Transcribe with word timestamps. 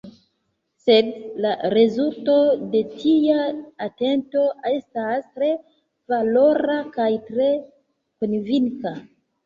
Sed 0.83 1.11
la 1.45 1.51
rezulto 1.73 2.37
de 2.73 2.81
tia 2.95 3.37
atento 3.89 4.43
estas 4.73 5.31
tre 5.39 5.53
valora– 6.17 6.83
kaj 7.01 7.11
tre 7.33 7.55
konvinka. 8.21 8.99